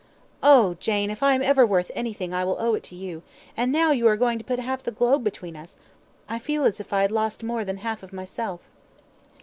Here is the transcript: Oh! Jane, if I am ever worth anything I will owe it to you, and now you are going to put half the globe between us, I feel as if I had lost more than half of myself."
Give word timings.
Oh! 0.41 0.77
Jane, 0.79 1.11
if 1.11 1.21
I 1.21 1.35
am 1.35 1.43
ever 1.43 1.63
worth 1.63 1.91
anything 1.93 2.33
I 2.33 2.43
will 2.43 2.57
owe 2.59 2.73
it 2.73 2.81
to 2.85 2.95
you, 2.95 3.21
and 3.55 3.71
now 3.71 3.91
you 3.91 4.07
are 4.07 4.17
going 4.17 4.39
to 4.39 4.43
put 4.43 4.57
half 4.57 4.81
the 4.81 4.89
globe 4.89 5.23
between 5.23 5.55
us, 5.55 5.77
I 6.27 6.39
feel 6.39 6.63
as 6.65 6.79
if 6.79 6.91
I 6.91 7.01
had 7.03 7.11
lost 7.11 7.43
more 7.43 7.63
than 7.63 7.77
half 7.77 8.01
of 8.01 8.11
myself." 8.11 8.61